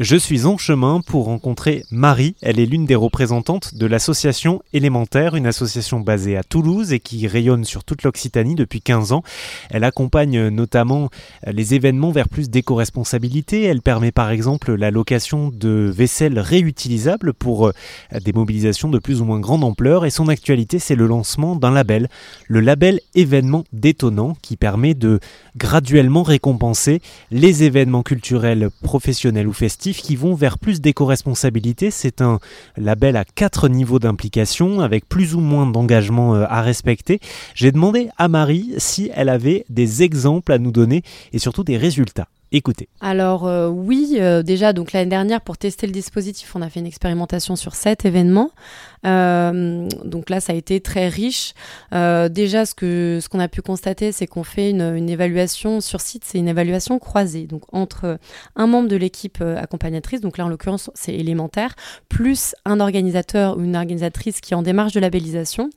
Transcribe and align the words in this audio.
Je 0.00 0.16
suis 0.16 0.46
en 0.46 0.56
chemin 0.56 1.02
pour 1.06 1.26
rencontrer 1.26 1.84
Marie. 1.90 2.34
Elle 2.40 2.58
est 2.58 2.64
l'une 2.64 2.86
des 2.86 2.94
représentantes 2.94 3.74
de 3.74 3.84
l'association 3.84 4.62
Élémentaire, 4.72 5.36
une 5.36 5.46
association 5.46 6.00
basée 6.00 6.38
à 6.38 6.42
Toulouse 6.42 6.94
et 6.94 7.00
qui 7.00 7.26
rayonne 7.26 7.66
sur 7.66 7.84
toute 7.84 8.02
l'Occitanie 8.02 8.54
depuis 8.54 8.80
15 8.80 9.12
ans. 9.12 9.22
Elle 9.68 9.84
accompagne 9.84 10.48
notamment 10.48 11.10
les 11.46 11.74
événements 11.74 12.12
vers 12.12 12.30
plus 12.30 12.48
d'éco-responsabilité. 12.48 13.64
Elle 13.64 13.82
permet 13.82 14.10
par 14.10 14.30
exemple 14.30 14.72
la 14.74 14.90
location 14.90 15.50
de 15.50 15.92
vaisselle 15.94 16.38
réutilisable 16.38 17.34
pour 17.34 17.66
euh, 17.66 17.72
des 18.24 18.32
mobilisations 18.32 18.88
de 18.88 18.98
plus 18.98 19.20
ou 19.20 19.26
moins 19.26 19.38
grande 19.38 19.64
ampleur. 19.64 20.06
Et 20.06 20.10
son 20.10 20.28
actualité, 20.28 20.78
c'est 20.78 20.96
le 20.96 21.06
lancement 21.06 21.56
d'un 21.56 21.72
label, 21.72 22.08
le 22.48 22.60
label 22.60 23.00
événement 23.14 23.64
détonnant, 23.74 24.34
qui 24.40 24.56
permet 24.56 24.94
de 24.94 25.20
graduellement 25.58 26.22
récompenser 26.22 27.02
les 27.30 27.64
événements 27.64 28.02
culturels 28.02 28.70
professionnels 28.82 29.46
ou 29.46 29.52
festifs 29.52 29.89
qui 29.98 30.16
vont 30.16 30.34
vers 30.34 30.58
plus 30.58 30.80
d'éco-responsabilité. 30.80 31.90
C'est 31.90 32.20
un 32.20 32.38
label 32.76 33.16
à 33.16 33.24
quatre 33.24 33.68
niveaux 33.68 33.98
d'implication 33.98 34.80
avec 34.80 35.08
plus 35.08 35.34
ou 35.34 35.40
moins 35.40 35.66
d'engagement 35.66 36.34
euh, 36.34 36.44
à 36.48 36.62
respecter. 36.62 37.20
J'ai 37.54 37.72
demandé 37.72 38.08
à 38.18 38.28
Marie 38.28 38.74
si 38.78 39.10
elle 39.14 39.28
avait 39.28 39.64
des 39.68 40.02
exemples 40.02 40.52
à 40.52 40.58
nous 40.58 40.72
donner 40.72 41.02
et 41.32 41.38
surtout 41.38 41.64
des 41.64 41.76
résultats. 41.76 42.28
Écoutez. 42.52 42.88
Alors 43.00 43.46
euh, 43.46 43.68
oui, 43.68 44.16
euh, 44.18 44.42
déjà 44.42 44.72
donc 44.72 44.92
l'année 44.92 45.08
dernière 45.08 45.40
pour 45.40 45.56
tester 45.56 45.86
le 45.86 45.92
dispositif, 45.92 46.56
on 46.56 46.62
a 46.62 46.68
fait 46.68 46.80
une 46.80 46.86
expérimentation 46.86 47.54
sur 47.54 47.76
sept 47.76 48.04
événements. 48.04 48.50
Euh, 49.06 49.88
donc 50.04 50.28
là, 50.28 50.40
ça 50.40 50.52
a 50.52 50.56
été 50.56 50.80
très 50.80 51.08
riche. 51.08 51.54
déjà, 51.92 52.66
ce 52.66 52.74
que 52.74 53.20
ce 53.22 53.28
qu'on 53.28 53.38
a 53.38 53.46
pu 53.46 53.62
constater, 53.62 54.10
c'est 54.10 54.26
qu'on 54.26 54.42
fait 54.42 54.70
une, 54.70 54.82
une, 54.82 55.08
évaluation 55.08 55.80
sur 55.80 56.00
site, 56.00 56.24
c'est 56.24 56.38
une 56.38 56.48
évaluation 56.48 56.98
croisée, 56.98 57.46
donc 57.46 57.62
entre 57.72 58.18
un 58.56 58.66
membre 58.66 58.88
de 58.88 58.96
l'équipe 58.96 59.40
accompagnatrice, 59.40 60.20
donc 60.20 60.36
là 60.36 60.44
en 60.44 60.48
l'occurrence 60.48 60.90
c'est 60.94 61.14
élémentaire, 61.14 61.76
plus 62.08 62.54
un 62.64 62.80
organisateur 62.80 63.56
ou 63.56 63.62
une 63.62 63.76
organisatrice 63.76 64.40
qui 64.40 64.54
est 64.54 64.56
en 64.56 64.62
démarche 64.62 64.92
de 64.92 65.00
labellisation. 65.00 65.70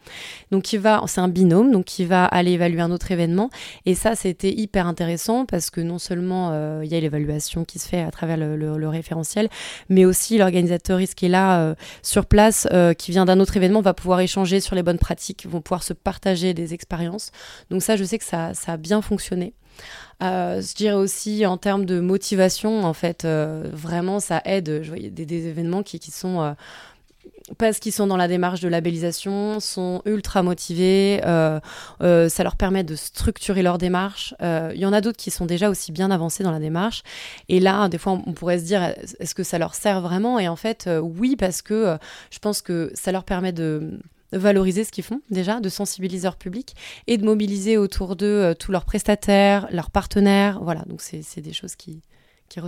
Donc 0.51 0.63
qui 0.63 0.77
va, 0.77 1.03
c'est 1.05 1.21
un 1.21 1.27
binôme, 1.27 1.71
donc 1.71 1.85
qui 1.85 2.05
va 2.05 2.25
aller 2.25 2.51
évaluer 2.51 2.81
un 2.81 2.91
autre 2.91 3.11
événement. 3.11 3.49
Et 3.85 3.93
ça, 3.93 4.15
c'était 4.15 4.51
hyper 4.51 4.87
intéressant 4.87 5.45
parce 5.45 5.69
que 5.69 5.79
non 5.79 5.99
seulement 5.99 6.62
il 6.83 6.91
y 6.91 6.95
a 6.95 6.99
l'évaluation 6.99 7.65
qui 7.65 7.79
se 7.79 7.87
fait 7.87 8.01
à 8.01 8.11
travers 8.11 8.37
le, 8.37 8.87
référentiel, 8.87 9.49
mais 9.89 10.05
aussi 10.05 10.37
l'organisateur 10.37 10.99
qui 11.15 11.25
est 11.25 11.29
là 11.29 11.61
euh, 11.61 11.75
sur 12.01 12.25
place, 12.25 12.67
euh, 12.71 12.93
qui 12.93 13.11
vient 13.11 13.25
d'un 13.25 13.39
autre 13.39 13.57
événement, 13.57 13.81
va 13.81 13.93
pouvoir 13.93 14.19
échanger 14.19 14.59
sur 14.59 14.75
les 14.75 14.83
bonnes 14.83 14.99
pratiques, 14.99 15.45
vont 15.47 15.61
pouvoir 15.61 15.83
se 15.83 15.93
partager 15.93 16.53
des 16.53 16.73
expériences. 16.73 17.31
Donc 17.69 17.81
ça, 17.81 17.95
je 17.95 18.03
sais 18.03 18.17
que 18.17 18.25
ça, 18.25 18.51
a 18.67 18.77
bien 18.77 19.01
fonctionné. 19.01 19.53
je 20.21 20.75
dirais 20.75 20.95
aussi 20.95 21.45
en 21.45 21.57
termes 21.57 21.85
de 21.85 21.99
motivation, 21.99 22.83
en 22.83 22.93
fait, 22.93 23.25
vraiment, 23.25 24.19
ça 24.19 24.41
aide. 24.45 24.81
Je 24.83 24.89
voyais 24.89 25.09
des, 25.09 25.47
événements 25.47 25.83
qui, 25.83 25.99
qui 25.99 26.11
sont 26.11 26.55
parce 27.57 27.79
qu'ils 27.79 27.91
sont 27.91 28.07
dans 28.07 28.17
la 28.17 28.27
démarche 28.27 28.59
de 28.61 28.67
labellisation, 28.67 29.59
sont 29.59 30.01
ultra 30.05 30.43
motivés, 30.43 31.21
euh, 31.25 31.59
euh, 32.01 32.29
ça 32.29 32.43
leur 32.43 32.55
permet 32.55 32.83
de 32.83 32.95
structurer 32.95 33.61
leur 33.61 33.77
démarche. 33.77 34.33
Il 34.39 34.45
euh, 34.45 34.75
y 34.75 34.85
en 34.85 34.93
a 34.93 35.01
d'autres 35.01 35.17
qui 35.17 35.31
sont 35.31 35.45
déjà 35.45 35.69
aussi 35.69 35.91
bien 35.91 36.11
avancés 36.11 36.43
dans 36.43 36.51
la 36.51 36.59
démarche. 36.59 37.03
Et 37.49 37.59
là, 37.59 37.87
des 37.89 37.97
fois, 37.97 38.19
on 38.25 38.33
pourrait 38.33 38.59
se 38.59 38.65
dire, 38.65 38.93
est-ce 39.19 39.35
que 39.35 39.43
ça 39.43 39.57
leur 39.57 39.75
sert 39.75 40.01
vraiment? 40.01 40.39
Et 40.39 40.47
en 40.47 40.55
fait, 40.55 40.89
oui, 41.01 41.35
parce 41.35 41.61
que 41.61 41.97
je 42.31 42.39
pense 42.39 42.61
que 42.61 42.91
ça 42.93 43.11
leur 43.11 43.23
permet 43.23 43.51
de 43.51 43.99
valoriser 44.31 44.83
ce 44.83 44.91
qu'ils 44.91 45.03
font 45.03 45.21
déjà, 45.29 45.59
de 45.59 45.69
sensibiliser 45.69 46.23
leur 46.23 46.37
public 46.37 46.75
et 47.05 47.17
de 47.17 47.25
mobiliser 47.25 47.77
autour 47.77 48.15
d'eux 48.15 48.55
tous 48.57 48.71
leurs 48.71 48.85
prestataires, 48.85 49.67
leurs 49.71 49.91
partenaires. 49.91 50.59
Voilà, 50.63 50.81
donc 50.87 51.01
c'est 51.01 51.41
des 51.41 51.53
choses 51.53 51.75
qui, 51.75 52.01
qui. 52.49 52.59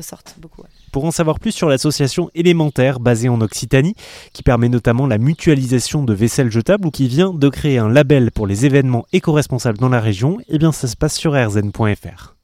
Pour 0.92 1.06
en 1.06 1.12
savoir 1.12 1.40
plus 1.40 1.52
sur 1.52 1.70
l'association 1.70 2.30
élémentaire 2.34 3.00
basée 3.00 3.30
en 3.30 3.40
Occitanie, 3.42 3.96
qui 4.34 4.44
permet 4.44 4.70
notamment 4.70 5.08
la 5.08 5.18
mutualisation 5.18 6.04
de 6.04 6.14
vaisselle 6.14 6.52
jetable 6.52 6.88
ou 6.88 6.92
qui 6.92 7.08
vient 7.08 7.34
de 7.34 7.50
créer 7.50 7.78
un 7.78 7.90
label 7.90 8.32
pour 8.32 8.48
les 8.48 8.66
événements 8.66 9.06
éco-responsables 9.14 9.78
dans 9.78 9.90
la 9.90 10.00
région, 10.00 10.38
eh 10.48 10.58
bien 10.58 10.72
ça 10.72 10.88
se 10.88 10.96
passe 10.96 11.16
sur 11.16 11.34
rzn.fr. 11.34 12.36